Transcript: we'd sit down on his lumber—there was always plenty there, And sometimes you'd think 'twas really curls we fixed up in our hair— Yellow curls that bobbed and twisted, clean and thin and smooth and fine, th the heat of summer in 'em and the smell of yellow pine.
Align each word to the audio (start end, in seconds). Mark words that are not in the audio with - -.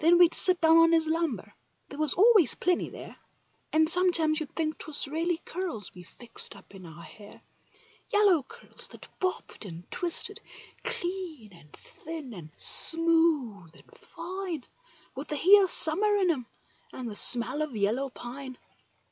we'd 0.03 0.33
sit 0.33 0.59
down 0.61 0.77
on 0.77 0.91
his 0.93 1.05
lumber—there 1.05 1.99
was 1.99 2.15
always 2.15 2.55
plenty 2.55 2.89
there, 2.89 3.15
And 3.71 3.87
sometimes 3.87 4.39
you'd 4.39 4.51
think 4.55 4.79
'twas 4.79 5.07
really 5.07 5.37
curls 5.45 5.93
we 5.93 6.01
fixed 6.01 6.55
up 6.55 6.73
in 6.73 6.87
our 6.87 7.03
hair— 7.03 7.43
Yellow 8.11 8.41
curls 8.41 8.87
that 8.87 9.07
bobbed 9.19 9.63
and 9.63 9.83
twisted, 9.91 10.41
clean 10.83 11.53
and 11.53 11.71
thin 11.73 12.33
and 12.33 12.49
smooth 12.57 13.75
and 13.75 13.95
fine, 13.95 14.65
th 15.13 15.27
the 15.27 15.35
heat 15.35 15.61
of 15.61 15.69
summer 15.69 16.15
in 16.15 16.31
'em 16.31 16.47
and 16.91 17.07
the 17.07 17.15
smell 17.15 17.61
of 17.61 17.75
yellow 17.75 18.09
pine. 18.09 18.57